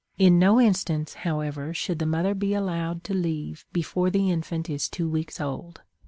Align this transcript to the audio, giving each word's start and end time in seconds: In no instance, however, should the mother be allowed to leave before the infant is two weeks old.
In 0.17 0.39
no 0.39 0.59
instance, 0.59 1.13
however, 1.13 1.75
should 1.75 1.99
the 1.99 2.07
mother 2.07 2.33
be 2.33 2.55
allowed 2.55 3.03
to 3.03 3.13
leave 3.13 3.67
before 3.71 4.09
the 4.09 4.31
infant 4.31 4.67
is 4.67 4.89
two 4.89 5.07
weeks 5.07 5.39
old. 5.39 5.81